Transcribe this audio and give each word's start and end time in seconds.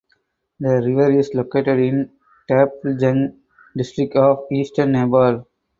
The 0.59 0.77
river 0.81 1.11
is 1.11 1.31
located 1.35 1.77
in 1.77 2.09
Taplejung 2.49 3.35
district 3.77 4.15
of 4.15 4.47
eastern 4.51 4.93
Nepal. 4.93 5.45